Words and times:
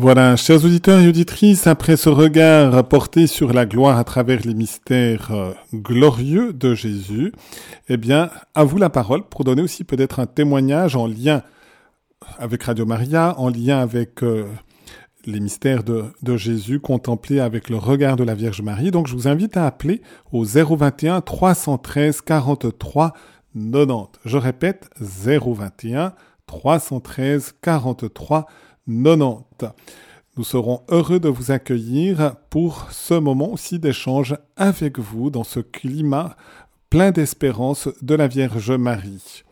Voilà, 0.00 0.36
chers 0.36 0.64
auditeurs 0.64 1.00
et 1.00 1.08
auditrices, 1.08 1.66
après 1.66 1.96
ce 1.96 2.08
regard 2.08 2.86
porté 2.86 3.26
sur 3.26 3.52
la 3.52 3.66
gloire 3.66 3.98
à 3.98 4.04
travers 4.04 4.42
les 4.44 4.54
mystères 4.54 5.32
euh, 5.32 5.52
glorieux 5.74 6.52
de 6.52 6.72
Jésus, 6.72 7.32
eh 7.88 7.96
bien, 7.96 8.30
à 8.54 8.62
vous 8.62 8.78
la 8.78 8.90
parole 8.90 9.24
pour 9.24 9.42
donner 9.42 9.60
aussi 9.60 9.82
peut-être 9.82 10.20
un 10.20 10.26
témoignage 10.26 10.94
en 10.94 11.08
lien 11.08 11.42
avec 12.38 12.62
Radio 12.62 12.86
Maria, 12.86 13.34
en 13.40 13.48
lien 13.48 13.80
avec 13.80 14.22
euh, 14.22 14.46
les 15.26 15.40
mystères 15.40 15.82
de, 15.82 16.04
de, 16.22 16.36
Jésus 16.36 16.78
contemplés 16.78 17.40
avec 17.40 17.68
le 17.68 17.76
regard 17.76 18.14
de 18.14 18.22
la 18.22 18.36
Vierge 18.36 18.62
Marie. 18.62 18.92
Donc, 18.92 19.08
je 19.08 19.14
vous 19.14 19.26
invite 19.26 19.56
à 19.56 19.66
appeler 19.66 20.00
au 20.30 20.44
021 20.44 21.22
313 21.22 22.20
43 22.20 23.14
90. 23.52 24.20
Je 24.24 24.36
répète, 24.36 24.90
021 25.00 26.12
313 26.46 27.54
43 27.60 28.42
90. 28.42 28.67
Nous 28.88 30.44
serons 30.44 30.80
heureux 30.88 31.20
de 31.20 31.28
vous 31.28 31.50
accueillir 31.50 32.36
pour 32.48 32.90
ce 32.90 33.12
moment 33.12 33.52
aussi 33.52 33.78
d'échange 33.78 34.34
avec 34.56 34.98
vous 34.98 35.28
dans 35.28 35.44
ce 35.44 35.60
climat 35.60 36.36
plein 36.88 37.10
d'espérance 37.10 37.90
de 38.00 38.14
la 38.14 38.28
Vierge 38.28 38.70
Marie. 38.70 39.44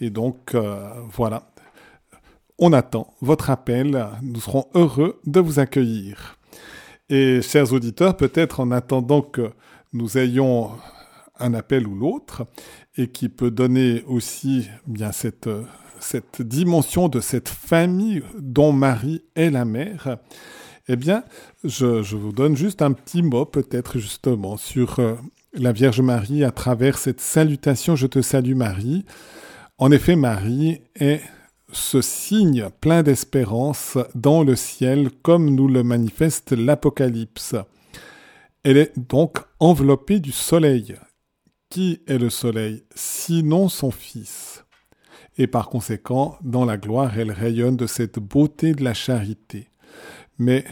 Et 0.00 0.08
donc, 0.08 0.54
euh, 0.54 0.88
voilà, 1.10 1.52
on 2.58 2.72
attend 2.72 3.12
votre 3.20 3.50
appel. 3.50 4.06
Nous 4.22 4.40
serons 4.40 4.64
heureux 4.74 5.20
de 5.26 5.40
vous 5.40 5.58
accueillir. 5.58 6.38
Et 7.10 7.42
chers 7.42 7.74
auditeurs, 7.74 8.16
peut-être 8.16 8.60
en 8.60 8.70
attendant 8.70 9.20
que 9.20 9.50
nous 9.92 10.16
ayons 10.16 10.70
un 11.38 11.52
appel 11.52 11.86
ou 11.86 11.94
l'autre, 11.94 12.46
et 12.96 13.08
qui 13.08 13.28
peut 13.28 13.50
donner 13.50 14.02
aussi 14.06 14.68
bien 14.86 15.12
cette 15.12 15.48
cette 16.02 16.42
dimension 16.42 17.08
de 17.08 17.20
cette 17.20 17.48
famille 17.48 18.22
dont 18.38 18.72
Marie 18.72 19.22
est 19.34 19.50
la 19.50 19.64
mère, 19.64 20.18
eh 20.88 20.96
bien, 20.96 21.24
je, 21.64 22.16
vous 22.16 22.32
donne 22.32 22.56
juste 22.56 22.82
un 22.82 22.92
petit 22.92 23.22
mot 23.22 23.44
peut-être 23.44 23.98
justement 23.98 24.56
sur 24.56 24.98
euh, 24.98 25.14
la 25.52 25.72
Vierge 25.72 26.00
Marie 26.00 26.44
à 26.44 26.50
travers 26.50 26.98
cette 26.98 27.20
salutation 27.20 27.94
Je 27.94 28.06
te 28.06 28.20
salue 28.20 28.54
Marie. 28.54 29.04
En 29.78 29.92
effet, 29.92 30.16
Marie 30.16 30.80
est 30.96 31.20
ce 31.72 32.02
signe 32.02 32.68
plein 32.80 33.02
d'espérance 33.02 33.96
dans 34.14 34.42
le 34.42 34.56
ciel 34.56 35.10
comme 35.22 35.50
nous 35.50 35.68
le 35.68 35.82
manifeste 35.82 36.52
l'Apocalypse. 36.52 37.54
Elle 38.64 38.76
est 38.76 38.92
donc 38.96 39.38
enveloppée 39.60 40.20
du 40.20 40.32
soleil. 40.32 40.96
Qui 41.70 42.00
est 42.06 42.18
le 42.18 42.28
soleil? 42.28 42.84
Sinon 42.94 43.68
son 43.68 43.90
Fils 43.90 44.61
et 45.38 45.46
par 45.46 45.68
conséquent, 45.68 46.36
dans 46.42 46.64
la 46.64 46.76
gloire, 46.76 47.18
elle 47.18 47.32
rayonne 47.32 47.76
de 47.76 47.86
cette 47.86 48.18
beauté 48.18 48.74
de 48.74 48.84
la 48.84 48.94
charité. 48.94 49.68
Mais 50.38 50.64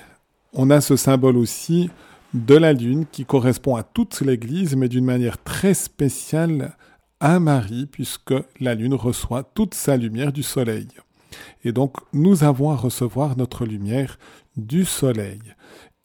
on 0.52 0.70
a 0.70 0.80
ce 0.80 0.96
symbole 0.96 1.36
aussi 1.36 1.90
de 2.34 2.54
la 2.54 2.72
lune 2.72 3.06
qui 3.10 3.24
correspond 3.24 3.76
à 3.76 3.82
toute 3.82 4.20
l'Église, 4.20 4.76
mais 4.76 4.88
d'une 4.88 5.04
manière 5.04 5.42
très 5.42 5.74
spéciale 5.74 6.76
à 7.20 7.40
Marie, 7.40 7.86
puisque 7.86 8.34
la 8.60 8.74
lune 8.74 8.94
reçoit 8.94 9.42
toute 9.42 9.74
sa 9.74 9.96
lumière 9.96 10.32
du 10.32 10.42
soleil. 10.42 10.88
Et 11.64 11.72
donc, 11.72 11.96
nous 12.12 12.44
avons 12.44 12.70
à 12.70 12.76
recevoir 12.76 13.36
notre 13.36 13.64
lumière 13.64 14.18
du 14.56 14.84
soleil. 14.84 15.40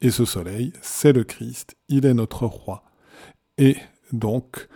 Et 0.01 0.11
ce 0.11 0.25
soleil, 0.25 0.73
c'est 0.81 1.13
le 1.13 1.23
Christ, 1.23 1.75
il 1.89 2.05
est 2.05 2.13
notre 2.13 2.45
roi. 2.45 2.83
Et 3.57 3.77
donc, 4.11 4.67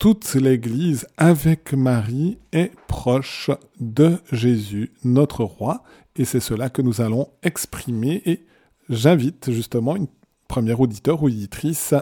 toute 0.00 0.34
l'Église 0.34 1.06
avec 1.18 1.74
Marie 1.74 2.38
est 2.52 2.72
proche 2.86 3.50
de 3.80 4.16
Jésus, 4.32 4.92
notre 5.04 5.44
roi, 5.44 5.84
et 6.16 6.24
c'est 6.24 6.40
cela 6.40 6.70
que 6.70 6.80
nous 6.80 7.02
allons 7.02 7.28
exprimer. 7.42 8.22
Et 8.24 8.40
j'invite 8.88 9.52
justement 9.52 9.96
une 9.96 10.06
première 10.48 10.80
auditeur 10.80 11.22
ou 11.22 11.26
auditrice 11.26 11.94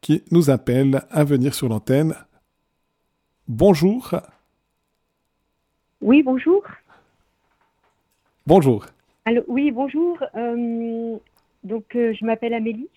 qui 0.00 0.24
nous 0.32 0.50
appelle 0.50 1.02
à 1.12 1.22
venir 1.22 1.54
sur 1.54 1.68
l'antenne. 1.68 2.16
Bonjour. 3.46 4.16
Oui, 6.00 6.24
bonjour. 6.24 6.64
Bonjour. 8.44 8.86
Alors, 9.24 9.44
oui, 9.46 9.70
bonjour. 9.70 10.18
Euh, 10.34 11.16
donc, 11.62 11.94
euh, 11.94 12.12
je 12.12 12.24
m'appelle 12.26 12.54
Amélie. 12.54 12.88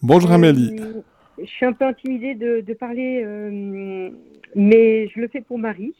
Bonjour 0.00 0.30
Amélie. 0.30 0.78
Euh, 0.78 1.02
je 1.40 1.46
suis 1.46 1.66
un 1.66 1.72
peu 1.72 1.84
intimidée 1.84 2.34
de, 2.34 2.72
parler, 2.74 3.22
euh, 3.24 4.10
mais 4.54 5.08
je 5.08 5.20
le 5.20 5.28
fais 5.28 5.40
pour 5.40 5.58
Marie. 5.58 5.94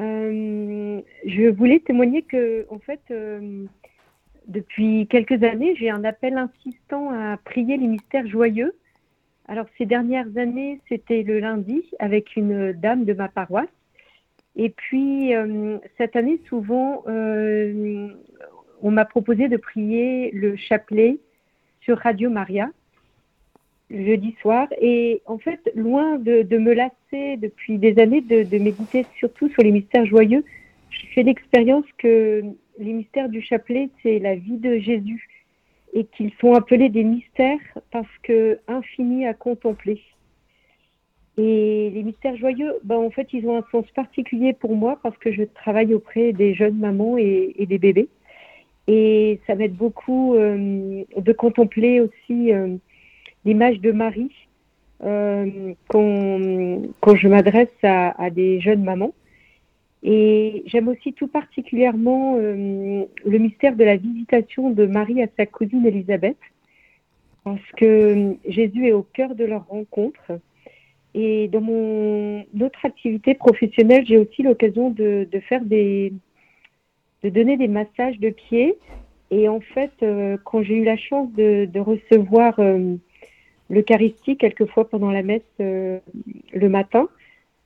Euh, 0.00 1.00
je 1.26 1.48
voulais 1.50 1.80
témoigner 1.80 2.22
que, 2.22 2.66
en 2.70 2.78
fait, 2.78 3.00
euh, 3.10 3.64
depuis 4.46 5.06
quelques 5.08 5.42
années, 5.42 5.74
j'ai 5.76 5.90
un 5.90 6.04
appel 6.04 6.38
insistant 6.38 7.10
à 7.10 7.36
prier 7.38 7.76
les 7.76 7.86
mystères 7.86 8.26
joyeux. 8.26 8.74
Alors, 9.48 9.66
ces 9.76 9.86
dernières 9.86 10.36
années, 10.36 10.80
c'était 10.88 11.22
le 11.22 11.40
lundi 11.40 11.82
avec 11.98 12.36
une 12.36 12.72
dame 12.72 13.04
de 13.04 13.14
ma 13.14 13.28
paroisse. 13.28 13.66
Et 14.56 14.70
puis, 14.70 15.32
cette 15.96 16.16
année, 16.16 16.40
souvent, 16.48 17.04
on 17.06 18.90
m'a 18.90 19.04
proposé 19.04 19.48
de 19.48 19.56
prier 19.56 20.30
le 20.32 20.56
chapelet 20.56 21.18
sur 21.80 21.96
Radio 21.98 22.28
Maria 22.28 22.68
jeudi 23.90 24.34
soir. 24.40 24.68
Et 24.80 25.22
en 25.26 25.38
fait, 25.38 25.70
loin 25.74 26.18
de, 26.18 26.58
me 26.58 26.72
lasser 26.72 27.36
depuis 27.36 27.78
des 27.78 27.98
années 27.98 28.20
de, 28.20 28.58
méditer 28.58 29.06
surtout 29.18 29.48
sur 29.50 29.62
les 29.62 29.72
mystères 29.72 30.06
joyeux, 30.06 30.44
je 30.90 31.06
fais 31.14 31.22
l'expérience 31.22 31.84
que 31.98 32.42
les 32.78 32.92
mystères 32.92 33.28
du 33.28 33.42
chapelet, 33.42 33.88
c'est 34.02 34.18
la 34.18 34.34
vie 34.34 34.58
de 34.58 34.78
Jésus 34.78 35.28
et 35.94 36.04
qu'ils 36.04 36.32
sont 36.40 36.54
appelés 36.54 36.90
des 36.90 37.04
mystères 37.04 37.58
parce 37.90 38.18
que 38.22 38.58
infinis 38.68 39.26
à 39.26 39.34
contempler. 39.34 40.02
Et 41.38 41.90
les 41.94 42.02
mystères 42.02 42.36
joyeux, 42.36 42.74
ben, 42.82 42.96
en 42.96 43.10
fait, 43.10 43.28
ils 43.32 43.46
ont 43.46 43.56
un 43.56 43.64
sens 43.70 43.86
particulier 43.94 44.52
pour 44.52 44.74
moi 44.76 44.98
parce 45.02 45.16
que 45.18 45.32
je 45.32 45.44
travaille 45.44 45.94
auprès 45.94 46.32
des 46.32 46.52
jeunes 46.54 46.76
mamans 46.76 47.16
et, 47.16 47.54
des 47.66 47.78
bébés. 47.78 48.08
Et 48.88 49.38
ça 49.46 49.54
m'aide 49.54 49.76
beaucoup 49.76 50.34
euh, 50.34 51.04
de 51.16 51.32
contempler 51.32 52.00
aussi 52.00 52.52
euh, 52.52 52.76
l'image 53.48 53.80
de 53.80 53.92
Marie 53.92 54.30
euh, 55.04 55.72
quand, 55.88 57.16
je 57.16 57.28
m'adresse 57.28 57.78
à, 57.82 58.30
des 58.30 58.60
jeunes 58.60 58.84
mamans. 58.84 59.14
Et 60.02 60.62
j'aime 60.66 60.88
aussi 60.88 61.12
tout 61.14 61.28
particulièrement 61.28 62.36
euh, 62.36 63.04
le 63.24 63.38
mystère 63.38 63.74
de 63.74 63.84
la 63.84 63.96
visitation 63.96 64.70
de 64.70 64.86
Marie 64.86 65.22
à 65.22 65.28
sa 65.36 65.46
cousine 65.46 65.86
Élisabeth, 65.86 66.36
parce 67.42 67.70
que 67.76 68.36
Jésus 68.46 68.86
est 68.86 68.92
au 68.92 69.02
cœur 69.02 69.34
de 69.34 69.44
leur 69.44 69.66
rencontre. 69.66 70.38
Et 71.14 71.48
dans 71.48 71.62
mon 71.62 72.44
autre 72.60 72.84
activité 72.84 73.34
professionnelle, 73.34 74.04
j'ai 74.06 74.18
aussi 74.18 74.42
l'occasion 74.42 74.90
de, 74.90 75.26
faire 75.48 75.64
des, 75.64 76.12
de 77.22 77.30
donner 77.30 77.56
des 77.56 77.66
massages 77.66 78.20
de 78.20 78.28
pieds. 78.28 78.76
Et 79.30 79.48
en 79.48 79.60
fait, 79.60 79.92
euh, 80.02 80.36
quand 80.44 80.62
j'ai 80.62 80.76
eu 80.76 80.84
la 80.84 80.98
chance 80.98 81.32
de, 81.32 81.80
recevoir 81.80 82.60
l'Eucharistie 83.70 84.36
quelquefois 84.36 84.88
pendant 84.88 85.10
la 85.10 85.22
messe 85.22 85.42
euh, 85.60 85.98
le 86.52 86.68
matin. 86.68 87.08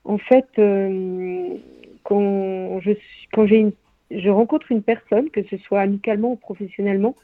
En 0.04 0.18
fait, 0.18 0.46
euh, 0.58 1.56
quand 2.04 2.80
je 2.80 2.92
quand 3.32 3.46
une, 3.46 3.72
je 4.10 4.28
rencontre 4.28 4.72
une 4.72 4.82
personne, 4.82 5.30
que 5.30 5.42
ce 5.44 5.56
soit 5.58 5.80
amicalement 5.80 6.32
ou 6.32 6.36
professionnellement, 6.36 7.14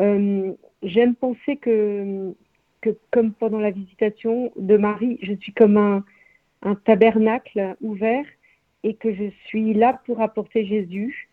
euh, 0.00 0.52
j'aime 0.82 1.14
penser 1.14 1.56
que 1.56 2.34
que 2.80 2.90
comme 3.10 3.32
pendant 3.32 3.60
la 3.60 3.70
visitation 3.70 4.52
de 4.56 4.76
Marie, 4.76 5.18
je 5.22 5.34
suis 5.34 5.52
comme 5.52 5.76
un, 5.76 6.04
un 6.62 6.74
tabernacle 6.74 7.76
ouvert 7.80 8.24
et 8.82 8.94
que 8.94 9.14
je 9.14 9.30
suis 9.46 9.72
là 9.72 10.00
pour 10.04 10.20
apporter 10.20 10.66
Jésus 10.66 11.28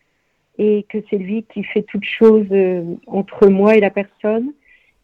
et 0.59 0.85
que 0.89 0.99
c'est 1.09 1.17
lui 1.17 1.43
qui 1.51 1.63
fait 1.63 1.81
toute 1.81 2.03
chose 2.03 2.47
entre 3.07 3.47
moi 3.47 3.75
et 3.75 3.79
la 3.79 3.89
personne 3.89 4.53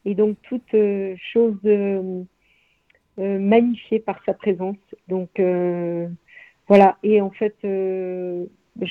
et 0.05 0.15
donc 0.15 0.37
toute 0.43 0.73
euh, 0.73 1.15
chose 1.33 1.57
euh, 1.65 2.23
euh, 3.19 3.39
magnifiée 3.39 3.99
par 3.99 4.21
sa 4.25 4.33
présence. 4.33 4.77
Donc 5.07 5.29
voilà, 6.67 6.97
et 7.03 7.21
en 7.21 7.29
fait, 7.29 7.55
je 7.61 8.47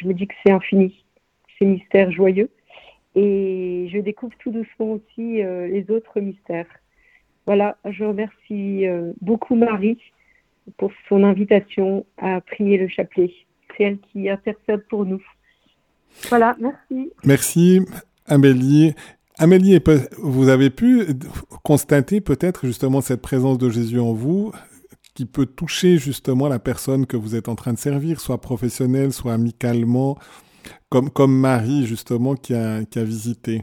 me 0.06 0.12
dis 0.12 0.26
que 0.28 0.34
c'est 0.44 0.52
infini, 0.52 1.04
c'est 1.58 1.64
mystère 1.64 2.10
joyeux. 2.12 2.50
Et 3.16 3.88
je 3.92 3.98
découvre 3.98 4.34
tout 4.38 4.50
doucement 4.50 4.92
aussi 4.92 5.42
les 5.42 5.84
autres 5.88 6.20
mystères. 6.20 6.68
Voilà, 7.46 7.76
je 7.84 8.04
remercie 8.04 8.84
beaucoup 9.20 9.56
Marie 9.56 9.98
pour 10.76 10.92
son 11.08 11.24
invitation 11.24 12.06
à 12.16 12.40
prier 12.40 12.78
le 12.78 12.88
chapelet. 12.88 13.32
C'est 13.76 13.84
elle 13.84 13.98
qui 13.98 14.28
intercède 14.28 14.86
pour 14.88 15.04
nous. 15.04 15.22
Voilà, 16.28 16.56
merci. 16.60 17.12
Merci 17.24 17.80
Amélie. 18.26 18.94
Amélie, 19.38 19.80
vous 20.18 20.48
avez 20.48 20.70
pu 20.70 21.02
constater 21.64 22.20
peut-être 22.20 22.66
justement 22.66 23.00
cette 23.00 23.20
présence 23.20 23.58
de 23.58 23.68
Jésus 23.68 23.98
en 23.98 24.12
vous 24.12 24.52
qui 25.14 25.26
peut 25.26 25.46
toucher 25.46 25.96
justement 25.96 26.48
la 26.48 26.58
personne 26.58 27.06
que 27.06 27.16
vous 27.16 27.34
êtes 27.34 27.48
en 27.48 27.54
train 27.54 27.72
de 27.72 27.78
servir, 27.78 28.20
soit 28.20 28.40
professionnelle, 28.40 29.12
soit 29.12 29.32
amicalement. 29.32 30.18
comme, 30.88 31.10
comme 31.10 31.36
Marie, 31.36 31.86
justement, 31.86 32.34
qui 32.34 32.54
a, 32.54 32.84
qui 32.84 32.98
a 32.98 33.04
visité 33.04 33.62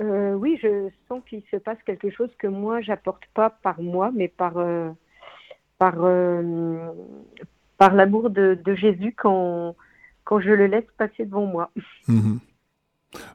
euh, 0.00 0.34
Oui, 0.34 0.58
je 0.62 0.88
sens 1.08 1.22
qu'il 1.28 1.42
se 1.50 1.56
passe 1.56 1.78
quelque 1.84 2.10
chose 2.10 2.30
que 2.38 2.46
moi, 2.46 2.80
j'apporte 2.80 3.24
pas 3.34 3.50
par 3.50 3.80
moi, 3.80 4.10
mais 4.14 4.28
par, 4.28 4.56
euh, 4.58 4.90
par, 5.78 5.94
euh, 5.98 6.90
par 7.76 7.94
l'amour 7.94 8.30
de, 8.30 8.58
de, 8.62 8.74
Jésus 8.74 9.14
quand, 9.16 9.74
quand 10.24 10.40
je 10.40 10.50
le 10.50 10.66
laisse 10.66 10.88
passer 10.96 11.24
devant 11.24 11.46
moi. 11.46 11.70
Mhm. 12.08 12.40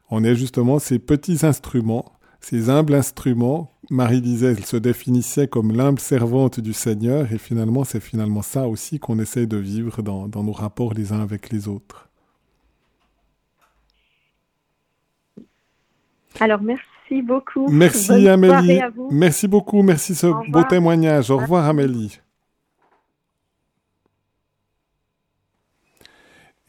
On 0.09 0.23
est 0.23 0.35
justement 0.35 0.79
ces 0.79 0.99
petits 0.99 1.45
instruments, 1.45 2.13
ces 2.39 2.69
humbles 2.69 2.93
instruments. 2.93 3.71
Marie 3.89 4.21
disait, 4.21 4.51
elle 4.57 4.65
se 4.65 4.77
définissait 4.77 5.47
comme 5.47 5.71
l'humble 5.71 5.99
servante 5.99 6.59
du 6.59 6.73
Seigneur, 6.73 7.31
et 7.31 7.37
finalement, 7.37 7.83
c'est 7.83 7.99
finalement 7.99 8.41
ça 8.41 8.67
aussi 8.67 8.99
qu'on 8.99 9.19
essaie 9.19 9.45
de 9.45 9.57
vivre 9.57 10.01
dans, 10.01 10.27
dans 10.27 10.43
nos 10.43 10.51
rapports 10.51 10.93
les 10.93 11.11
uns 11.11 11.21
avec 11.21 11.49
les 11.51 11.67
autres. 11.67 12.09
Alors, 16.39 16.61
merci 16.61 17.21
beaucoup. 17.21 17.67
Merci 17.69 18.27
Amélie. 18.27 18.79
Merci 19.11 19.47
beaucoup. 19.47 19.83
Merci 19.83 20.15
ce 20.15 20.27
beau 20.49 20.63
témoignage. 20.63 21.29
Au 21.29 21.37
revoir 21.37 21.65
Amélie. 21.65 22.19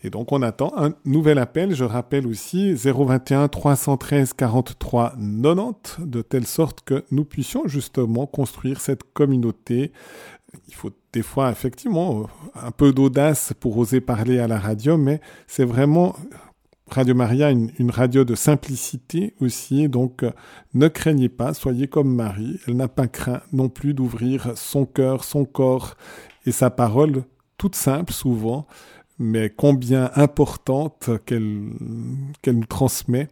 Et 0.05 0.11
donc 0.11 0.33
on 0.33 0.43
attend 0.43 0.73
un 0.77 0.93
nouvel 1.07 1.39
appel. 1.39 1.75
Je 1.75 1.85
rappelle 1.85 2.27
aussi 2.27 2.75
021 2.75 3.49
313 3.49 4.35
43 4.35 5.15
90 5.17 5.97
de 6.01 6.21
telle 6.21 6.47
sorte 6.47 6.83
que 6.83 7.05
nous 7.11 7.25
puissions 7.25 7.67
justement 7.67 8.27
construire 8.27 8.81
cette 8.83 9.03
communauté. 9.15 9.93
Il 10.69 10.75
faut 10.75 10.91
des 11.15 11.23
fois 11.23 11.51
effectivement 11.51 12.29
un 12.55 12.71
peu 12.71 12.93
d'audace 12.93 13.55
pour 13.59 13.79
oser 13.79 14.03
parler 14.03 14.39
à 14.39 14.47
la 14.47 14.59
radio, 14.59 14.99
mais 14.99 15.21
c'est 15.47 15.65
vraiment 15.65 16.15
Radio 16.91 17.15
Maria, 17.15 17.51
une, 17.51 17.91
radio 17.91 18.25
de 18.25 18.35
simplicité 18.35 19.35
aussi, 19.41 19.89
donc 19.89 20.23
ne 20.75 20.87
craignez 20.87 21.31
pas, 21.31 21.55
soyez 21.55 21.89
comme 21.89 22.15
Marie, 22.15 22.61
elle 22.69 22.77
n'a 22.77 22.89
pas 22.89 23.09
craint 23.09 23.41
non 23.53 23.71
plus 23.71 23.95
d'ouvrir 23.95 24.53
son 24.57 24.85
cœur, 24.85 25.25
son 25.25 25.47
corps 25.47 25.97
et 26.45 26.53
sa 26.53 26.69
parole, 26.69 27.25
toute 27.57 27.75
simple 27.75 28.13
souvent, 28.13 28.67
mais 29.19 29.51
combien 29.51 30.11
importante 30.17 31.11
qu'elle 31.25 31.71
nous 32.47 32.67
transmet 32.69 33.29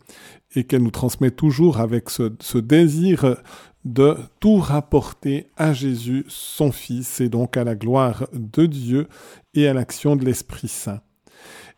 et 0.54 0.64
qu'elle 0.64 0.82
nous 0.82 0.90
transmet 0.90 1.30
toujours 1.30 1.80
avec 1.80 2.08
ce, 2.10 2.58
désir 2.58 3.36
de 3.84 4.16
tout 4.38 4.58
rapporter 4.58 5.48
à 5.56 5.72
Jésus, 5.72 6.24
son 6.28 6.70
Fils, 6.70 7.20
et 7.20 7.28
donc 7.28 7.56
à 7.56 7.64
la 7.64 7.74
gloire 7.74 8.28
de 8.32 8.66
Dieu 8.66 9.08
et 9.54 9.66
à 9.66 9.74
l'action 9.74 10.14
de 10.14 10.24
l'Esprit 10.24 10.68
Saint. 10.68 11.00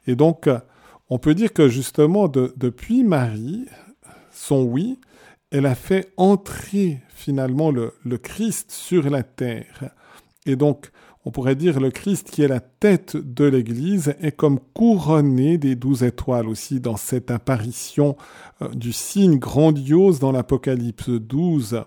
Et 0.06 0.16
donc, 0.16 0.50
on 1.08 1.18
peut 1.18 1.34
dire 1.34 1.52
que 1.52 1.68
justement, 1.68 2.28
de, 2.28 2.52
depuis 2.56 3.04
Marie, 3.04 3.66
son 4.30 4.64
oui, 4.64 4.98
elle 5.50 5.66
a 5.66 5.74
fait 5.74 6.12
entrer 6.18 7.00
finalement 7.08 7.70
le, 7.70 7.94
le 8.04 8.18
Christ 8.18 8.70
sur 8.70 9.08
la 9.08 9.22
terre. 9.22 9.90
Et 10.44 10.56
donc, 10.56 10.90
on 11.24 11.30
pourrait 11.30 11.54
dire 11.54 11.80
le 11.80 11.90
Christ 11.90 12.30
qui 12.30 12.42
est 12.42 12.48
la 12.48 12.60
tête 12.60 13.16
de 13.16 13.44
l'Église 13.44 14.14
est 14.20 14.36
comme 14.36 14.60
couronné 14.74 15.56
des 15.56 15.74
douze 15.74 16.02
étoiles 16.02 16.48
aussi 16.48 16.80
dans 16.80 16.96
cette 16.96 17.30
apparition 17.30 18.16
euh, 18.60 18.68
du 18.68 18.92
signe 18.92 19.38
grandiose 19.38 20.18
dans 20.18 20.32
l'Apocalypse 20.32 21.08
12. 21.08 21.84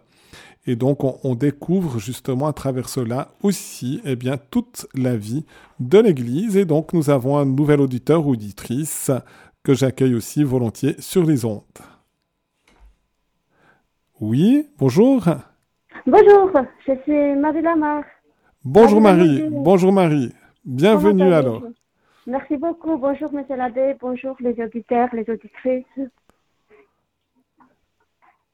Et 0.66 0.76
donc 0.76 1.04
on, 1.24 1.36
découvre 1.36 1.98
justement 1.98 2.48
à 2.48 2.54
travers 2.54 2.90
cela 2.90 3.30
aussi 3.42 4.02
eh 4.04 4.18
bien, 4.18 4.38
toute 4.38 4.86
la 4.96 5.16
vie 5.16 5.46
de 5.80 5.98
l'Église. 5.98 6.58
Et 6.58 6.66
donc 6.66 6.92
nous 6.92 7.10
avons 7.10 7.38
un 7.38 7.46
nouvel 7.46 7.80
auditeur 7.80 8.28
ou 8.28 8.32
auditrice 8.32 9.12
que 9.64 9.74
j'accueille 9.74 10.16
aussi 10.16 10.44
volontiers 10.44 10.96
sur 11.00 11.24
les 11.24 11.46
ondes. 11.46 11.62
Oui, 14.20 14.68
bonjour. 14.78 15.24
Bonjour, 16.06 16.52
je 16.86 16.94
suis 17.04 17.36
Marie 17.40 17.62
Lamar. 17.62 18.04
Bonjour 18.64 19.02
Marie, 19.02 19.44
bonjour 19.50 19.92
Marie. 19.92 20.34
Bienvenue 20.66 21.34
alors. 21.34 21.64
Merci 22.26 22.58
beaucoup. 22.58 22.98
Bonjour 22.98 23.32
Monsieur 23.34 23.56
l'abbé, 23.56 23.96
bonjour 24.00 24.36
les 24.40 24.62
auditeurs, 24.62 25.10
les 25.14 25.30
auditrices. 25.30 25.86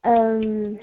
Euh, 0.06 0.74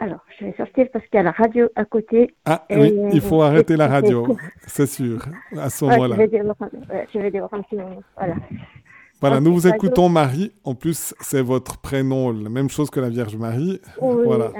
alors, 0.00 0.20
je 0.38 0.44
vais 0.44 0.54
sortir 0.56 0.86
parce 0.92 1.04
qu'il 1.06 1.16
y 1.16 1.20
a 1.20 1.24
la 1.24 1.32
radio 1.32 1.68
à 1.74 1.84
côté. 1.84 2.32
Ah 2.44 2.64
oui, 2.70 2.94
il 3.12 3.20
faut 3.20 3.42
arrêter 3.42 3.76
la 3.76 3.88
radio, 3.88 4.36
c'est 4.66 4.86
sûr, 4.86 5.24
à 5.56 5.70
ce 5.70 5.84
moment-là. 5.86 6.14
je 6.16 7.18
vais 7.18 7.30
dire 7.30 7.48
un 7.50 7.62
petit 7.62 7.74
moment. 7.76 8.02
Voilà. 8.16 8.34
Voilà, 9.20 9.40
nous 9.40 9.52
vous 9.52 9.66
écoutons 9.66 10.08
Marie. 10.08 10.52
En 10.62 10.76
plus, 10.76 11.12
c'est 11.20 11.42
votre 11.42 11.80
prénom, 11.80 12.30
la 12.30 12.48
même 12.48 12.68
chose 12.68 12.88
que 12.90 13.00
la 13.00 13.08
Vierge 13.08 13.36
Marie. 13.36 13.80
Oui, 14.00 14.24
voilà. 14.24 14.52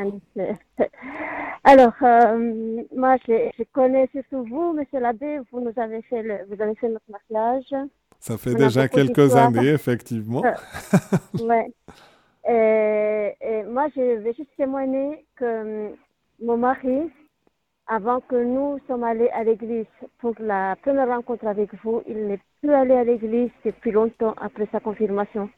Alors, 1.65 1.93
euh, 2.03 2.83
moi, 2.95 3.17
je, 3.27 3.51
je, 3.59 3.65
connais 3.73 4.09
surtout 4.13 4.45
vous, 4.45 4.73
Monsieur 4.73 5.01
l'abbé. 5.01 5.41
Vous 5.51 5.61
nous 5.61 5.73
avez 5.77 6.03
fait, 6.03 6.23
le, 6.23 6.39
vous 6.49 6.63
avez 6.63 6.75
fait 6.77 6.89
notre 6.89 7.05
mariage. 7.11 7.89
Ça 8.21 8.37
fait 8.37 8.55
déjà 8.55 8.89
quelques 8.89 9.37
années, 9.37 9.69
effectivement. 9.69 10.43
Oui. 11.35 11.43
ouais. 11.45 11.73
Et, 12.49 13.35
et, 13.41 13.63
moi, 13.65 13.89
je 13.95 14.19
vais 14.21 14.35
juste 14.35 14.51
témoigner 14.57 15.25
que 15.37 15.91
mon 16.43 16.57
mari, 16.57 17.11
avant 17.87 18.21
que 18.21 18.37
nous 18.37 18.79
sommes 18.87 19.05
allés 19.05 19.29
à 19.31 19.45
l'église 19.45 19.87
pour 20.19 20.35
la 20.39 20.77
première 20.83 21.09
rencontre 21.09 21.47
avec 21.47 21.71
vous, 21.83 22.03
il 22.07 22.27
n'est 22.27 22.41
plus 22.61 22.73
allé 22.73 22.95
à 22.95 23.05
l'église 23.05 23.51
depuis 23.65 23.91
longtemps 23.91 24.35
après 24.41 24.69
sa 24.73 24.81
confirmation, 24.81 25.49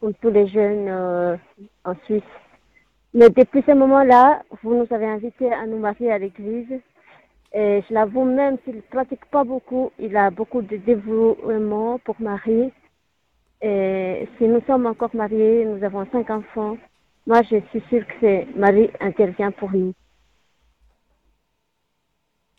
comme 0.00 0.14
tous 0.14 0.30
les 0.30 0.46
jeunes 0.48 0.88
euh, 0.88 1.36
en 1.84 1.94
Suisse. 2.04 2.22
Mais 3.16 3.30
depuis 3.30 3.62
ce 3.66 3.72
moment-là, 3.72 4.42
vous 4.62 4.74
nous 4.74 4.86
avez 4.90 5.06
invités 5.06 5.50
à 5.50 5.64
nous 5.66 5.78
marier 5.78 6.12
à 6.12 6.18
l'église. 6.18 6.70
Et 7.54 7.82
je 7.88 7.94
l'avoue, 7.94 8.24
même 8.24 8.58
s'il 8.62 8.76
ne 8.76 8.80
pratique 8.82 9.24
pas 9.30 9.42
beaucoup, 9.42 9.90
il 9.98 10.14
a 10.18 10.30
beaucoup 10.30 10.60
de 10.60 10.76
dévouement 10.76 11.98
pour 12.00 12.16
Marie. 12.20 12.70
Et 13.62 14.28
si 14.36 14.44
nous 14.46 14.60
sommes 14.66 14.84
encore 14.84 15.16
mariés, 15.16 15.64
nous 15.64 15.82
avons 15.82 16.04
cinq 16.12 16.28
enfants, 16.28 16.76
moi 17.26 17.40
je 17.40 17.56
suis 17.70 17.82
sûre 17.88 18.06
que 18.20 18.44
Marie 18.54 18.90
intervient 19.00 19.50
pour 19.50 19.70
nous. 19.72 19.94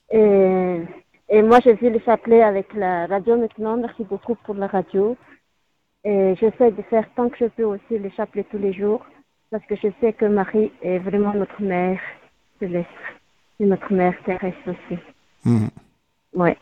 Et, 0.10 0.81
moi, 1.44 1.60
je 1.63 1.69
vais 1.69 1.89
le 1.92 2.00
chapelet 2.00 2.42
avec 2.42 2.74
la 2.74 3.06
radio 3.06 3.38
maintenant. 3.38 3.77
Merci 3.77 4.06
beaucoup 4.06 4.33
pour 4.33 4.56
la 4.56 4.65
radio. 4.65 5.18
Et 6.03 6.33
j'essaie 6.39 6.71
de 6.71 6.81
faire 6.83 7.07
tant 7.15 7.30
que 7.30 7.38
je 7.38 7.45
peux 7.45 7.65
aussi 7.65 8.00
le 8.00 8.10
chapelet 8.10 8.46
tous 8.50 8.58
les 8.58 8.74
jours 8.74 9.05
parce 9.51 9.66
que 9.66 9.75
je 9.75 9.88
sais 10.01 10.13
que 10.13 10.25
Marie 10.25 10.72
est 10.82 11.00
vraiment 11.00 11.34
notre 11.34 11.62
mère 11.62 12.00
céleste 12.60 12.88
et 13.60 13.66
notre 13.66 13.92
mère 13.94 14.13
terrestre 14.25 14.60
aussi. 14.68 15.00
Mmh. 15.46 15.68
Ouais. 16.34 16.58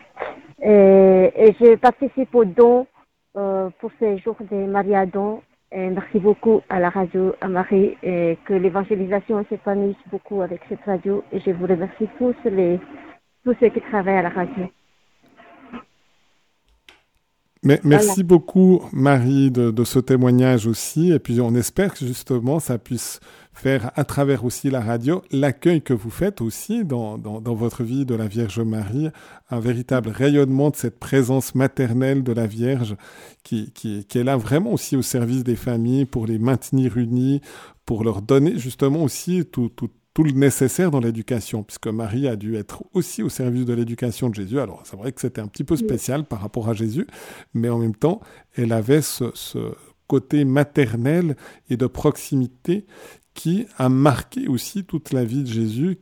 Et, 0.62 1.32
et, 1.36 1.56
je 1.60 1.76
participe 1.76 2.34
au 2.36 2.46
don 2.46 2.88
euh, 3.36 3.70
pour 3.80 3.92
ces 4.00 4.18
jours 4.20 4.38
des 4.50 4.66
mariadons. 4.66 5.42
Et 5.72 5.90
merci 5.90 6.20
beaucoup 6.20 6.62
à 6.70 6.80
la 6.80 6.90
radio, 6.90 7.36
à 7.42 7.48
Marie, 7.48 7.98
et 8.02 8.38
que 8.46 8.54
l'évangélisation 8.54 9.44
s'épanouisse 9.50 9.98
beaucoup 10.10 10.42
avec 10.42 10.62
cette 10.70 10.84
radio. 10.86 11.24
Et 11.34 11.40
je 11.40 11.52
vous 11.52 11.66
remercie 11.66 12.08
tous 12.18 12.36
les 12.46 12.80
tous 13.44 13.56
ceux 13.60 13.70
qui 13.70 13.82
travaillent 13.82 14.18
à 14.18 14.22
la 14.24 14.30
radio. 14.30 14.70
Mais 17.66 17.82
merci 17.84 18.08
voilà. 18.08 18.24
beaucoup, 18.24 18.82
Marie, 18.94 19.50
de, 19.50 19.72
de, 19.72 19.84
ce 19.84 19.98
témoignage 19.98 20.68
aussi. 20.68 21.12
Et 21.12 21.18
puis, 21.18 21.42
on 21.42 21.56
espère 21.56 21.94
que 21.96 22.06
justement, 22.06 22.60
ça 22.60 22.78
puisse 22.78 23.20
faire, 23.54 23.92
à 23.96 24.04
travers 24.04 24.46
aussi 24.46 24.70
la 24.70 24.82
radio, 24.82 25.24
l'accueil 25.32 25.82
que 25.82 25.94
vous 25.94 26.12
faites 26.12 26.42
aussi 26.42 26.86
dans, 26.86 27.18
dans, 27.18 27.42
dans, 27.42 27.56
votre 27.56 27.84
vie 27.84 28.06
de 28.06 28.14
la 28.14 28.28
Vierge 28.28 28.60
Marie, 28.60 29.10
un 29.50 29.60
véritable 29.60 30.10
rayonnement 30.10 30.70
de 30.70 30.76
cette 30.76 31.00
présence 31.00 31.56
maternelle 31.56 32.22
de 32.22 32.34
la 32.34 32.46
Vierge 32.46 32.96
qui, 33.44 33.72
qui, 33.72 34.06
qui 34.06 34.20
est 34.20 34.24
là 34.24 34.38
vraiment 34.38 34.74
aussi 34.74 34.96
au 34.96 35.02
service 35.02 35.44
des 35.44 35.56
familles 35.56 36.06
pour 36.06 36.28
les 36.28 36.38
maintenir 36.38 36.98
unis, 36.98 37.42
pour 37.86 38.04
leur 38.04 38.22
donner 38.22 38.60
justement 38.60 39.02
aussi 39.02 39.44
tout, 39.46 39.70
tout 39.70 39.90
tout 40.16 40.24
le 40.24 40.32
nécessaire 40.32 40.92
dans 40.92 41.02
l'éducation, 41.02 41.62
puisque 41.62 41.88
Marie 41.88 42.30
a 42.30 42.38
dû 42.38 42.56
être 42.56 42.84
aussi 42.94 43.22
au 43.22 43.28
service 43.28 43.66
de 43.66 43.74
l'éducation 43.74 44.30
de 44.30 44.36
Jésus. 44.36 44.62
Alors 44.62 44.82
c'est 44.86 44.96
vrai 44.96 45.12
que 45.12 45.20
c'était 45.20 45.42
un 45.42 45.48
petit 45.48 45.66
peu 45.66 45.76
spécial 45.76 46.24
par 46.24 46.40
rapport 46.40 46.70
à 46.70 46.74
Jésus, 46.74 47.06
mais 47.54 47.68
en 47.68 47.78
même 47.78 47.94
temps, 47.94 48.22
elle 48.56 48.72
avait 48.72 49.02
ce, 49.02 49.26
ce 49.34 49.74
côté 50.08 50.46
maternel 50.46 51.36
et 51.70 51.76
de 51.76 51.86
proximité 51.86 52.86
qui 53.34 53.68
a 53.78 53.90
marqué 53.90 54.48
aussi 54.48 54.86
toute 54.86 55.12
la 55.12 55.26
vie 55.26 55.44
de 55.44 55.50
Jésus. 55.50 55.98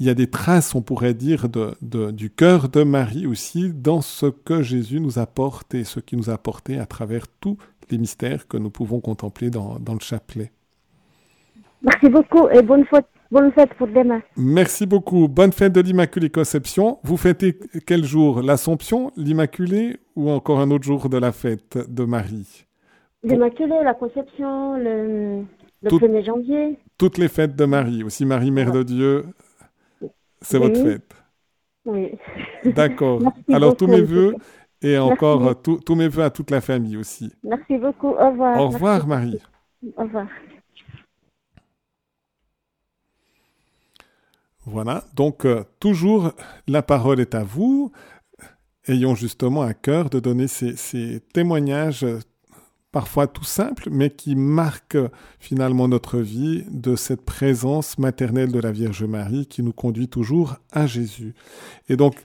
Il 0.00 0.06
y 0.06 0.10
a 0.10 0.14
des 0.14 0.28
traces, 0.28 0.74
on 0.74 0.82
pourrait 0.82 1.14
dire, 1.14 1.48
de, 1.48 1.76
de, 1.80 2.10
du 2.10 2.30
cœur 2.30 2.68
de 2.68 2.82
Marie 2.82 3.28
aussi 3.28 3.72
dans 3.72 4.00
ce 4.00 4.26
que 4.26 4.62
Jésus 4.62 4.98
nous 4.98 5.20
apporte 5.20 5.76
et 5.76 5.84
ce 5.84 6.00
qu'il 6.00 6.18
nous 6.18 6.28
a 6.28 6.32
apporté 6.34 6.80
à 6.80 6.86
travers 6.86 7.28
tous 7.28 7.56
les 7.88 7.98
mystères 7.98 8.48
que 8.48 8.56
nous 8.56 8.70
pouvons 8.70 8.98
contempler 8.98 9.48
dans, 9.48 9.78
dans 9.78 9.94
le 9.94 10.00
chapelet. 10.00 10.50
Merci 11.82 12.08
beaucoup 12.08 12.48
et 12.48 12.62
bonne 12.62 12.84
fête 12.86 13.06
Bonne 13.30 13.52
fête 13.52 13.74
pour 13.74 13.88
demain. 13.88 14.22
Merci 14.36 14.86
beaucoup. 14.86 15.28
Bonne 15.28 15.52
fête 15.52 15.72
de 15.74 15.80
l'Immaculée 15.82 16.30
Conception. 16.30 16.98
Vous 17.02 17.16
fêtez 17.18 17.58
quel 17.86 18.04
jour? 18.04 18.40
L'Assomption, 18.42 19.12
l'Immaculée 19.16 19.98
ou 20.16 20.30
encore 20.30 20.60
un 20.60 20.70
autre 20.70 20.84
jour 20.84 21.08
de 21.10 21.18
la 21.18 21.32
fête 21.32 21.76
de 21.92 22.04
Marie? 22.04 22.64
L'Immaculée, 23.22 23.80
la 23.84 23.92
Conception, 23.94 24.76
le, 24.78 25.42
le 25.82 25.90
Tout- 25.90 25.98
1er 25.98 26.24
janvier. 26.24 26.78
Toutes 26.96 27.18
les 27.18 27.28
fêtes 27.28 27.54
de 27.54 27.64
Marie, 27.66 28.02
aussi 28.02 28.24
Marie, 28.24 28.50
Mère 28.50 28.72
de 28.72 28.82
Dieu, 28.82 29.26
c'est 30.40 30.58
votre 30.58 30.82
fête. 30.82 31.14
Oui. 31.84 32.12
D'accord. 32.64 33.20
Alors 33.52 33.76
tous 33.76 33.86
mes 33.88 34.00
voeux 34.02 34.34
et 34.80 34.96
encore 34.98 35.60
tous- 35.60 35.94
mes 35.96 36.08
voeux 36.08 36.22
à 36.24 36.30
toute 36.30 36.50
la 36.50 36.60
famille 36.62 36.96
aussi. 36.96 37.30
Merci 37.44 37.76
beaucoup. 37.76 38.08
Au 38.08 38.30
revoir. 38.30 38.58
Au 38.60 38.68
revoir 38.68 39.06
Marie. 39.06 39.38
Au 39.96 40.02
revoir. 40.04 40.26
Voilà, 44.70 45.04
donc 45.14 45.46
euh, 45.46 45.64
toujours 45.80 46.32
la 46.66 46.82
parole 46.82 47.20
est 47.20 47.34
à 47.34 47.42
vous. 47.42 47.90
Ayons 48.86 49.14
justement 49.14 49.62
à 49.62 49.72
cœur 49.72 50.10
de 50.10 50.20
donner 50.20 50.46
ces, 50.46 51.20
témoignages 51.32 52.04
euh, 52.04 52.18
parfois 52.92 53.26
tout 53.26 53.44
simples, 53.44 53.88
mais 53.90 54.10
qui 54.10 54.36
marquent 54.36 54.98
finalement 55.38 55.88
notre 55.88 56.18
vie 56.18 56.64
de 56.70 56.96
cette 56.96 57.24
présence 57.24 57.98
maternelle 57.98 58.52
de 58.52 58.60
la 58.60 58.70
Vierge 58.70 59.04
Marie 59.04 59.46
qui 59.46 59.62
nous 59.62 59.72
conduit 59.72 60.08
toujours 60.08 60.56
à 60.70 60.86
Jésus. 60.86 61.34
Et 61.88 61.96
donc, 61.96 62.16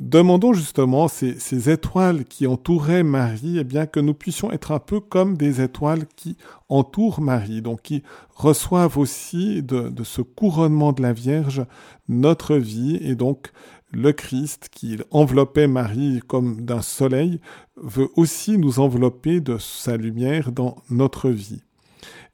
demandons 0.00 0.54
justement 0.54 1.08
ces, 1.08 1.70
étoiles 1.70 2.24
qui 2.24 2.46
entouraient 2.46 3.02
Marie, 3.02 3.58
eh 3.58 3.64
bien 3.64 3.84
que 3.86 4.00
nous 4.00 4.14
puissions 4.14 4.50
être 4.50 4.72
un 4.72 4.78
peu 4.78 4.98
comme 4.98 5.36
des 5.36 5.60
étoiles 5.60 6.06
qui 6.16 6.36
entourent 6.70 7.20
Marie, 7.20 7.60
donc 7.60 7.82
qui 7.82 8.02
reçoivent 8.34 8.96
aussi 8.96 9.62
de, 9.62 9.90
de 9.90 10.02
ce 10.02 10.22
couronnement 10.22 10.92
de 10.92 11.02
la 11.02 11.12
Vierge 11.12 11.66
notre 12.08 12.56
vie 12.56 12.98
et 13.02 13.14
donc 13.14 13.52
le 13.92 14.12
Christ 14.12 14.68
qui 14.70 14.96
enveloppait 15.10 15.66
Marie 15.66 16.20
comme 16.26 16.62
d'un 16.62 16.82
soleil 16.82 17.38
veut 17.76 18.08
aussi 18.16 18.56
nous 18.56 18.80
envelopper 18.80 19.40
de 19.40 19.58
sa 19.58 19.98
lumière 19.98 20.50
dans 20.50 20.76
notre 20.88 21.28
vie. 21.28 21.62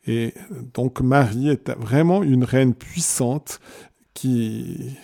Et 0.07 0.35
donc 0.75 1.01
Marie 1.01 1.49
est 1.49 1.71
vraiment 1.71 2.23
une 2.23 2.45
reine 2.45 2.75
puissante 2.75 3.59
qui, 4.17 4.97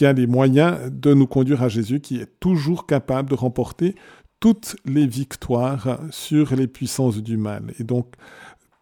a 0.00 0.12
les 0.12 0.26
moyens 0.26 0.90
de 0.90 1.14
nous 1.14 1.26
conduire 1.26 1.62
à 1.62 1.68
Jésus, 1.68 2.00
qui 2.00 2.16
est 2.16 2.38
toujours 2.40 2.86
capable 2.86 3.30
de 3.30 3.34
remporter 3.34 3.94
toutes 4.40 4.76
les 4.84 5.06
victoires 5.06 6.00
sur 6.10 6.54
les 6.54 6.66
puissances 6.66 7.22
du 7.22 7.36
mal. 7.36 7.72
Et 7.78 7.84
donc, 7.84 8.14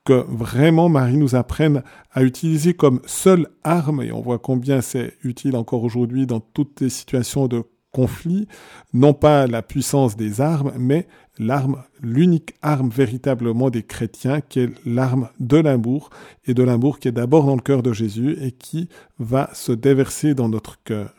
que 0.05 0.25
vraiment 0.29 0.89
Marie 0.89 1.17
nous 1.17 1.35
apprenne 1.35 1.83
à 2.13 2.23
utiliser 2.23 2.75
comme 2.75 3.01
seule 3.07 3.49
arme, 3.63 4.03
et 4.03 4.11
on 4.11 4.21
voit 4.21 4.39
combien 4.39 4.81
c'est 4.81 5.17
utile 5.23 5.57
encore 5.57 5.85
aujourd'hui 5.85 6.27
dans 6.27 6.41
toutes 6.41 6.81
les 6.81 6.91
situations 6.91 7.47
de 7.47 7.63
conflit, 7.95 8.49
non 8.93 9.15
pas 9.15 9.47
la 9.47 9.63
puissance 9.63 10.17
des 10.17 10.41
armes, 10.41 10.73
mais 10.77 11.07
l'arme, 11.39 11.83
l'unique 12.03 12.55
arme 12.61 12.91
véritablement 12.91 13.71
des 13.71 13.85
chrétiens, 13.85 14.41
qui 14.41 14.61
est 14.61 14.71
l'arme 14.85 15.29
de 15.39 15.59
l'amour, 15.59 16.11
et 16.45 16.55
de 16.55 16.63
l'amour 16.65 16.99
qui 16.99 17.09
est 17.09 17.13
d'abord 17.13 17.45
dans 17.45 17.55
le 17.55 17.63
cœur 17.63 17.83
de 17.83 17.93
Jésus 17.93 18.37
et 18.41 18.51
qui 18.51 18.89
va 19.19 19.49
se 19.55 19.73
déverser 19.73 20.35
dans 20.35 20.49
notre 20.49 20.83
cœur. 20.83 21.15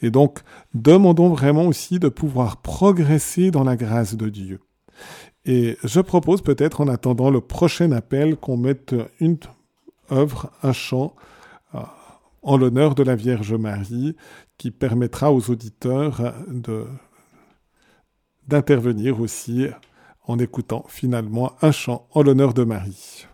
Et 0.00 0.10
donc, 0.10 0.40
demandons 0.74 1.28
vraiment 1.28 1.66
aussi 1.66 2.00
de 2.00 2.08
pouvoir 2.08 2.56
progresser 2.56 3.52
dans 3.52 3.62
la 3.62 3.76
grâce 3.76 4.16
de 4.16 4.28
Dieu. 4.28 4.60
Et 5.44 5.76
je 5.84 6.00
propose 6.00 6.42
peut-être 6.42 6.80
en 6.80 6.88
attendant 6.88 7.30
le 7.30 7.40
prochain 7.40 7.92
appel 7.92 8.36
qu'on 8.36 8.56
mette 8.56 8.94
une 9.20 9.38
œuvre, 10.10 10.50
un 10.62 10.72
chant 10.72 11.14
euh, 11.74 11.80
en 12.42 12.56
l'honneur 12.56 12.94
de 12.94 13.02
la 13.02 13.16
Vierge 13.16 13.54
Marie 13.54 14.16
qui 14.62 14.70
permettra 14.70 15.32
aux 15.32 15.50
auditeurs 15.50 16.36
d'intervenir 18.46 19.18
aussi 19.20 19.66
en 20.22 20.38
écoutant 20.38 20.84
finalement 20.88 21.56
un 21.62 21.72
chant 21.72 22.06
en 22.12 22.22
l'honneur 22.22 22.54
de 22.54 22.62
Marie. 22.62 23.26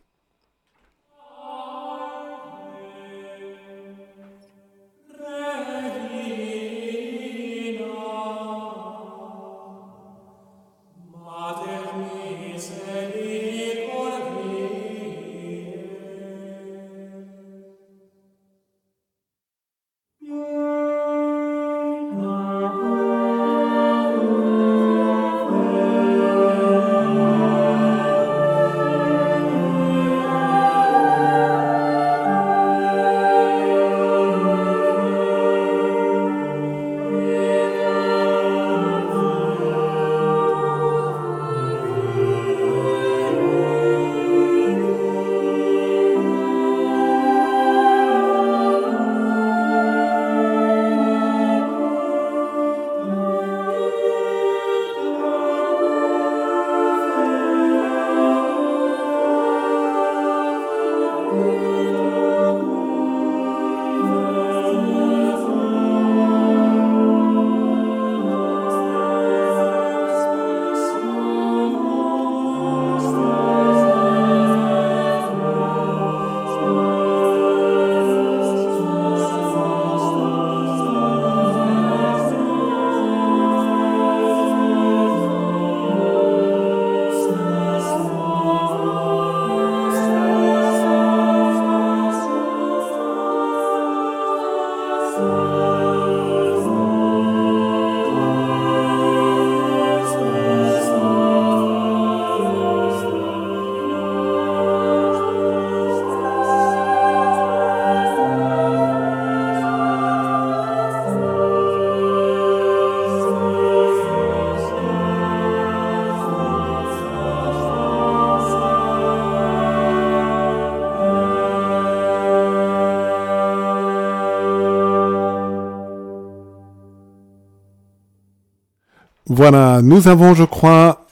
Voilà, 129.39 129.83
nous 129.83 130.09
avons, 130.09 130.35
je 130.35 130.43
crois, 130.43 131.07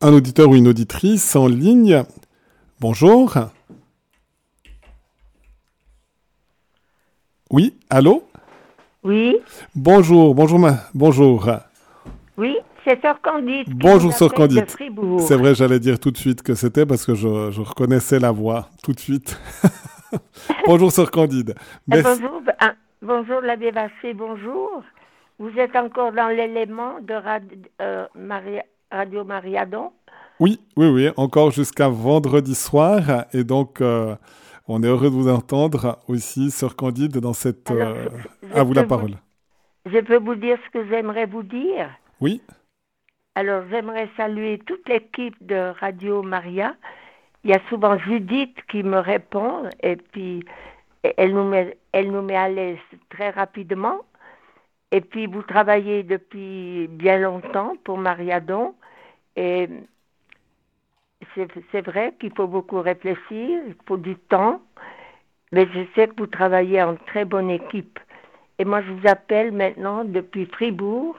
un 0.00 0.12
auditeur 0.12 0.48
ou 0.48 0.56
une 0.56 0.66
auditrice 0.66 1.36
en 1.36 1.46
ligne. 1.46 2.02
Bonjour. 2.80 3.32
Oui, 7.52 7.78
allô? 7.88 8.24
Oui, 9.04 9.36
Bonjour, 9.76 10.34
bonjour, 10.34 10.58
ma... 10.58 10.78
bonjour. 10.94 11.48
oui, 12.36 12.56
c'est 12.82 13.00
Sœur 13.00 13.20
Candide. 13.22 13.72
Bonjour, 13.72 14.12
Sœur 14.12 14.34
Candide. 14.34 14.66
C'est 15.20 15.36
vrai, 15.36 15.54
j'allais 15.54 15.78
dire 15.78 16.00
tout 16.00 16.10
de 16.10 16.18
suite 16.18 16.42
que 16.42 16.56
c'était 16.56 16.86
parce 16.86 17.06
que 17.06 17.14
je, 17.14 17.52
je 17.52 17.60
reconnaissais 17.60 18.18
la 18.18 18.32
voix 18.32 18.68
tout 18.82 18.92
de 18.94 18.98
suite. 18.98 19.38
bonjour, 20.66 20.90
Sœur 20.90 21.12
Candide. 21.12 21.54
Eh, 21.56 21.62
Merci. 21.86 22.20
bonjour, 22.20 22.42
ah, 22.58 22.74
bonjour 23.00 23.40
l'abbé 23.42 23.70
Vaché, 23.70 24.12
bonjour. 24.12 24.82
Vous 25.38 25.50
êtes 25.58 25.74
encore 25.76 26.12
dans 26.12 26.28
l'élément 26.28 27.00
de 27.00 27.14
Rad- 27.14 27.68
euh, 27.82 28.06
Maria- 28.14 28.64
Radio 28.90 29.24
Mariadon 29.24 29.92
Oui, 30.38 30.60
oui, 30.76 30.86
oui, 30.88 31.08
encore 31.16 31.50
jusqu'à 31.50 31.88
vendredi 31.88 32.54
soir. 32.54 33.24
Et 33.32 33.44
donc, 33.44 33.80
euh, 33.80 34.14
On 34.66 34.82
est 34.82 34.86
heureux 34.86 35.10
de 35.10 35.14
vous 35.14 35.28
entendre 35.28 35.98
aussi, 36.08 36.50
Sœur 36.50 36.74
Candide, 36.74 37.18
dans 37.18 37.34
cette... 37.34 37.70
Euh, 37.70 38.08
à 38.54 38.62
vous 38.62 38.72
la 38.72 38.84
parole. 38.84 39.16
je 39.84 39.98
peux 40.00 40.16
vous 40.16 40.36
dire 40.36 40.56
ce 40.64 40.70
que 40.70 40.86
j'aimerais 40.88 41.26
vous 41.26 41.42
dire? 41.42 41.90
Oui. 42.22 42.40
Alors, 43.34 43.64
j'aimerais 43.70 44.08
saluer 44.16 44.58
toute 44.66 44.88
l'équipe 44.88 45.36
de 45.44 45.74
Radio 45.80 46.22
Maria. 46.22 46.76
Il 47.44 47.50
y 47.50 47.52
a 47.52 47.60
souvent 47.68 47.98
Judith 47.98 48.56
qui 48.70 48.82
me 48.82 49.00
répond 49.00 49.68
et 49.82 49.96
puis 49.96 50.42
elle 51.18 51.34
nous 51.34 51.44
met, 51.44 51.76
elle 51.92 52.10
nous 52.10 52.22
met 52.22 52.36
à 52.36 52.48
l'aise 52.48 52.78
très 53.10 53.28
rapidement. 53.28 53.98
Et 54.94 55.00
puis, 55.00 55.26
vous 55.26 55.42
travaillez 55.42 56.04
depuis 56.04 56.86
bien 56.86 57.18
longtemps 57.18 57.72
pour 57.82 57.98
Mariadon. 57.98 58.76
Et 59.34 59.68
c'est 61.72 61.80
vrai 61.84 62.14
qu'il 62.20 62.32
faut 62.32 62.46
beaucoup 62.46 62.80
réfléchir, 62.80 63.60
il 63.66 63.74
faut 63.88 63.96
du 63.96 64.14
temps, 64.14 64.62
mais 65.50 65.66
je 65.74 65.80
sais 65.96 66.06
que 66.06 66.14
vous 66.16 66.28
travaillez 66.28 66.80
en 66.80 66.94
très 66.94 67.24
bonne 67.24 67.50
équipe. 67.50 67.98
Et 68.60 68.64
moi, 68.64 68.82
je 68.82 68.92
vous 68.92 69.08
appelle 69.08 69.50
maintenant 69.50 70.04
depuis 70.04 70.46
Fribourg. 70.46 71.16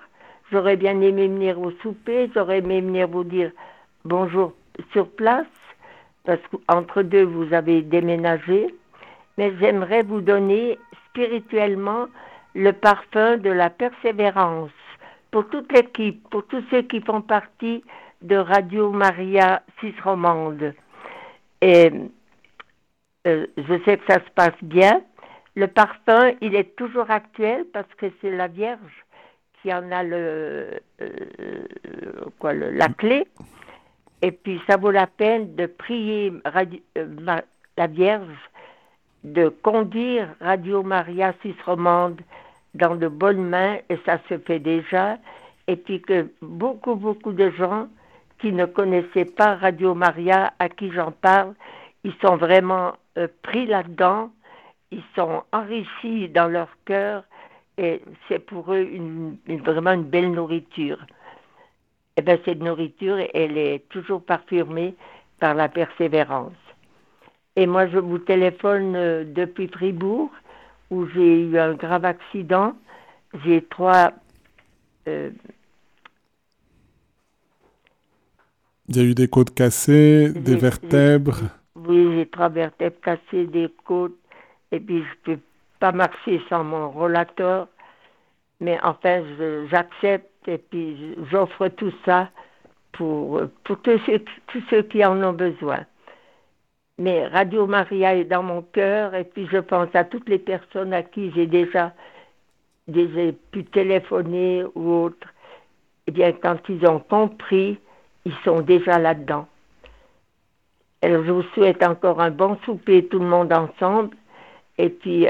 J'aurais 0.53 0.77
bien 0.77 1.01
aimé 1.01 1.27
venir 1.27 1.59
au 1.59 1.71
souper, 1.83 2.31
j'aurais 2.33 2.59
aimé 2.59 2.79
venir 2.79 3.09
vous 3.09 3.25
dire 3.25 3.51
bonjour 4.05 4.53
sur 4.93 5.09
place, 5.09 5.45
parce 6.23 6.39
qu'entre 6.47 7.01
deux, 7.01 7.25
vous 7.25 7.53
avez 7.53 7.81
déménagé. 7.81 8.73
Mais 9.37 9.51
j'aimerais 9.59 10.03
vous 10.03 10.21
donner 10.21 10.79
spirituellement 11.09 12.07
le 12.55 12.71
parfum 12.71 13.37
de 13.37 13.49
la 13.49 13.69
persévérance 13.69 14.71
pour 15.29 15.47
toute 15.49 15.71
l'équipe, 15.73 16.27
pour 16.29 16.47
tous 16.47 16.63
ceux 16.71 16.81
qui 16.83 17.01
font 17.01 17.21
partie 17.21 17.83
de 18.21 18.37
Radio 18.37 18.91
Maria 18.91 19.61
Suisse 19.77 19.99
Romande. 20.01 20.73
Et 21.61 21.91
euh, 23.27 23.45
je 23.57 23.83
sais 23.83 23.97
que 23.97 24.05
ça 24.07 24.19
se 24.19 24.29
passe 24.33 24.63
bien. 24.63 25.01
Le 25.55 25.67
parfum, 25.67 26.31
il 26.41 26.55
est 26.55 26.75
toujours 26.75 27.11
actuel 27.11 27.65
parce 27.73 27.93
que 27.97 28.05
c'est 28.21 28.31
la 28.31 28.47
Vierge 28.47 29.05
qui 29.61 29.73
en 29.73 29.91
a 29.91 30.03
le, 30.03 30.79
euh, 31.01 32.69
la 32.71 32.87
clé. 32.89 33.27
Et 34.21 34.31
puis, 34.31 34.61
ça 34.67 34.77
vaut 34.77 34.91
la 34.91 35.07
peine 35.07 35.55
de 35.55 35.65
prier 35.65 36.31
euh, 36.97 37.43
la 37.77 37.87
Vierge 37.87 38.49
de 39.25 39.49
conduire 39.49 40.29
Radio 40.39 40.83
Maria 40.83 41.33
Suisse 41.41 41.61
Romande 41.65 42.21
dans 42.75 42.95
de 42.95 43.07
bonnes 43.07 43.43
mains, 43.43 43.77
et 43.89 43.97
ça 44.05 44.19
se 44.29 44.37
fait 44.37 44.59
déjà. 44.59 45.17
Et 45.67 45.75
puis 45.75 46.01
que 46.01 46.29
beaucoup, 46.41 46.95
beaucoup 46.95 47.31
de 47.31 47.49
gens 47.51 47.87
qui 48.39 48.51
ne 48.51 48.65
connaissaient 48.65 49.25
pas 49.25 49.55
Radio 49.55 49.95
Maria, 49.95 50.53
à 50.59 50.69
qui 50.69 50.91
j'en 50.91 51.11
parle, 51.11 51.53
ils 52.03 52.13
sont 52.21 52.37
vraiment 52.37 52.93
euh, 53.17 53.27
pris 53.41 53.65
là-dedans, 53.65 54.29
ils 54.91 55.03
sont 55.15 55.43
enrichis 55.51 56.29
dans 56.29 56.47
leur 56.47 56.69
cœur 56.85 57.23
et 57.77 58.01
c'est 58.27 58.39
pour 58.39 58.73
eux 58.73 58.87
vraiment 59.47 59.91
une 59.91 60.03
belle 60.03 60.31
nourriture. 60.31 60.99
Et 62.17 62.19
eh 62.19 62.21
bien 62.21 62.37
cette 62.45 62.61
nourriture, 62.61 63.17
elle 63.33 63.57
est 63.57 63.89
toujours 63.89 64.23
parfumée 64.23 64.95
par 65.39 65.53
la 65.53 65.67
persévérance. 65.67 66.53
Et 67.57 67.67
moi, 67.67 67.87
je 67.87 67.97
vous 67.97 68.19
téléphone 68.19 68.95
euh, 68.95 69.23
depuis 69.25 69.67
Fribourg, 69.67 70.29
où 70.91 71.05
j'ai 71.07 71.41
eu 71.41 71.57
un 71.57 71.73
grave 71.73 72.05
accident. 72.05 72.75
J'ai 73.43 73.63
trois 73.63 74.11
euh, 75.07 75.31
Il 78.87 78.97
y 78.97 78.99
a 78.99 79.03
eu 79.03 79.15
des 79.15 79.27
côtes 79.27 79.53
cassées, 79.53 80.31
des 80.31 80.55
vertèbres. 80.55 81.41
Oui, 81.75 82.15
j'ai 82.15 82.27
trois 82.27 82.49
vertèbres 82.49 82.99
cassées, 83.01 83.47
des 83.47 83.69
côtes, 83.83 84.17
et 84.71 84.79
puis 84.79 85.03
je 85.03 85.31
ne 85.31 85.35
peux 85.35 85.41
pas 85.79 85.91
marcher 85.91 86.41
sans 86.49 86.63
mon 86.63 86.91
rollator. 86.91 87.67
Mais 88.61 88.77
enfin, 88.83 89.23
j'accepte 89.69 90.47
et 90.47 90.57
puis 90.57 91.15
j'offre 91.31 91.67
tout 91.69 91.91
ça 92.05 92.29
pour, 92.91 93.41
pour 93.63 93.81
tous, 93.81 93.99
ceux, 94.05 94.23
tous 94.47 94.63
ceux 94.69 94.83
qui 94.83 95.03
en 95.03 95.21
ont 95.23 95.33
besoin. 95.33 95.79
Mais 96.97 97.27
Radio 97.27 97.67
Maria 97.67 98.15
est 98.15 98.23
dans 98.23 98.43
mon 98.43 98.61
cœur 98.61 99.15
et 99.15 99.25
puis 99.25 99.47
je 99.51 99.57
pense 99.57 99.93
à 99.93 100.03
toutes 100.05 100.29
les 100.29 100.39
personnes 100.39 100.93
à 100.93 101.03
qui 101.03 101.31
j'ai 101.33 101.47
déjà, 101.47 101.93
pu 103.51 103.65
téléphoner 103.65 104.63
ou 104.75 105.03
autre. 105.03 105.27
Eh 106.07 106.11
bien, 106.11 106.31
quand 106.31 106.59
ils 106.69 106.85
ont 106.87 106.99
compris 106.99 107.79
ils 108.25 108.35
sont 108.43 108.61
déjà 108.61 108.97
là-dedans. 108.97 109.47
Alors, 111.01 111.23
je 111.23 111.31
vous 111.31 111.43
souhaite 111.53 111.83
encore 111.83 112.19
un 112.19 112.31
bon 112.31 112.57
souper, 112.65 113.05
tout 113.05 113.19
le 113.19 113.27
monde 113.27 113.53
ensemble, 113.53 114.15
et 114.77 114.89
puis 114.89 115.27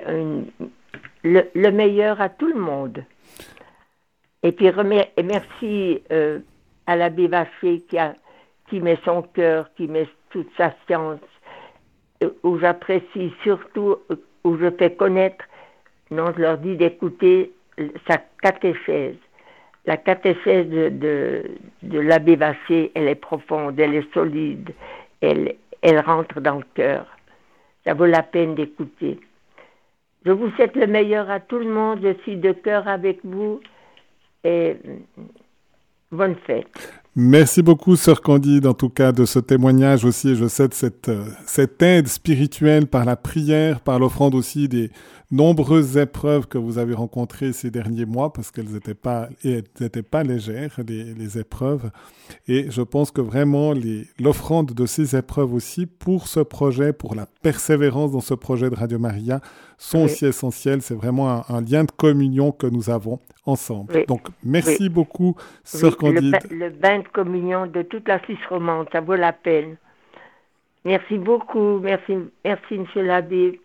le, 1.23 1.71
meilleur 1.71 2.21
à 2.21 2.29
tout 2.29 2.47
le 2.47 2.59
monde. 2.59 3.03
Et 4.41 4.51
puis, 4.51 4.71
merci 5.23 6.01
euh, 6.11 6.39
à 6.87 6.95
l'abbé 6.95 7.27
Vaché 7.27 7.81
qui, 7.89 7.97
qui 8.69 8.79
met 8.79 8.97
son 9.03 9.23
cœur, 9.23 9.69
qui 9.75 9.87
met 9.87 10.07
toute 10.29 10.49
sa 10.55 10.73
science, 10.85 11.19
où 12.43 12.57
j'apprécie 12.59 13.33
surtout, 13.43 13.97
où 14.43 14.57
je 14.57 14.69
fais 14.71 14.93
connaître, 14.93 15.45
non, 16.11 16.31
je 16.35 16.41
leur 16.41 16.57
dis 16.57 16.75
d'écouter 16.75 17.51
sa 18.07 18.17
catéchèse 18.41 19.15
la 19.85 19.97
catéchèse 19.97 20.67
de, 20.67 21.43
de, 21.83 21.99
l'abbé 21.99 22.35
Vaché, 22.35 22.91
elle 22.95 23.07
est 23.07 23.15
profonde, 23.15 23.79
elle 23.79 23.95
est 23.95 24.13
solide, 24.13 24.71
elle, 25.21 25.55
elle 25.81 25.99
rentre 25.99 26.41
dans 26.41 26.57
le 26.57 26.65
cœur. 26.73 27.05
Ça 27.85 27.93
vaut 27.93 28.05
la 28.05 28.23
peine 28.23 28.55
d'écouter. 28.55 29.19
Je 30.25 30.31
vous 30.31 30.49
souhaite 30.51 30.75
le 30.75 30.87
meilleur 30.87 31.29
à 31.29 31.39
tout 31.39 31.59
le 31.59 31.69
monde. 31.69 31.99
Je 32.01 32.13
suis 32.23 32.37
de 32.37 32.51
cœur 32.51 32.87
avec 32.87 33.19
vous 33.23 33.59
et 34.43 34.75
bonne 36.11 36.35
fête. 36.47 37.03
Merci 37.17 37.61
beaucoup, 37.61 37.95
Sœur 37.95 38.19
Candide, 38.19 38.67
en 38.67 38.73
tout 38.73 38.89
cas, 38.89 39.13
de 39.13 39.23
ce 39.23 39.39
témoignage 39.39 40.03
aussi. 40.03 40.35
Je 40.35 40.49
sais 40.49 40.67
de 40.67 40.73
cette, 40.73 41.07
euh, 41.07 41.23
cette 41.45 41.81
aide 41.81 42.09
spirituelle 42.09 42.87
par 42.87 43.05
la 43.05 43.15
prière, 43.15 43.79
par 43.79 43.99
l'offrande 43.99 44.35
aussi 44.35 44.67
des, 44.67 44.91
nombreuses 45.31 45.97
épreuves 45.97 46.47
que 46.47 46.57
vous 46.57 46.77
avez 46.77 46.93
rencontrées 46.93 47.53
ces 47.53 47.71
derniers 47.71 48.05
mois, 48.05 48.31
parce 48.31 48.51
qu'elles 48.51 48.71
n'étaient 48.71 48.93
pas, 48.93 49.29
pas 50.11 50.23
légères, 50.23 50.79
les, 50.87 51.13
les, 51.13 51.37
épreuves. 51.37 51.89
Et 52.47 52.69
je 52.69 52.81
pense 52.81 53.11
que 53.11 53.21
vraiment 53.21 53.73
l'offrande 54.19 54.73
de 54.73 54.85
ces 54.85 55.15
épreuves 55.15 55.53
aussi 55.53 55.85
pour 55.85 56.27
ce 56.27 56.39
projet, 56.39 56.93
pour 56.93 57.15
la 57.15 57.25
persévérance 57.41 58.11
dans 58.11 58.21
ce 58.21 58.33
projet 58.33 58.69
de 58.69 58.75
Radio 58.75 58.99
Maria, 58.99 59.41
sont 59.77 60.03
aussi 60.03 60.25
essentielles. 60.25 60.81
C'est 60.81 60.95
vraiment 60.95 61.49
un, 61.49 61.61
lien 61.61 61.83
de 61.83 61.91
communion 61.91 62.51
que 62.51 62.67
nous 62.67 62.89
avons 62.89 63.19
ensemble. 63.45 64.05
Donc, 64.07 64.27
merci 64.43 64.89
beaucoup, 64.89 65.35
Sœur 65.63 65.97
Candide. 65.97 66.37
Le, 66.49 66.57
le 66.57 66.69
bain 66.69 67.01
communion 67.11 67.67
de 67.67 67.81
toute 67.81 68.07
la 68.07 68.19
Suisse 68.23 68.45
romande, 68.49 68.87
ça 68.91 69.01
vaut 69.01 69.15
la 69.15 69.33
peine. 69.33 69.77
Merci 70.85 71.17
beaucoup. 71.17 71.79
Merci, 71.79 72.13
merci, 72.43 72.77
Monsieur 72.77 73.01
l'abbé. 73.01 73.51